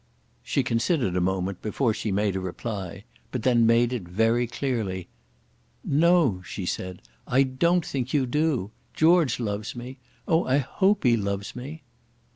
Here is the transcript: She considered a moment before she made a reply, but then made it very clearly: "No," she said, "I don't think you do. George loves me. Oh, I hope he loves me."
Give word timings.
She 0.41 0.63
considered 0.63 1.15
a 1.15 1.21
moment 1.21 1.61
before 1.61 1.93
she 1.93 2.11
made 2.11 2.35
a 2.35 2.39
reply, 2.39 3.03
but 3.31 3.43
then 3.43 3.67
made 3.67 3.93
it 3.93 4.01
very 4.01 4.47
clearly: 4.47 5.09
"No," 5.83 6.41
she 6.43 6.65
said, 6.65 7.03
"I 7.27 7.43
don't 7.43 7.85
think 7.85 8.11
you 8.11 8.25
do. 8.25 8.71
George 8.95 9.39
loves 9.39 9.75
me. 9.75 9.99
Oh, 10.27 10.43
I 10.47 10.57
hope 10.57 11.03
he 11.03 11.15
loves 11.15 11.55
me." 11.55 11.83